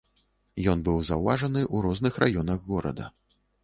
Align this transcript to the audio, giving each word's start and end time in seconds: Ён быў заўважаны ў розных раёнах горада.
Ён 0.73 0.81
быў 0.87 0.97
заўважаны 1.11 1.61
ў 1.73 1.77
розных 1.89 2.13
раёнах 2.27 2.69
горада. 2.75 3.17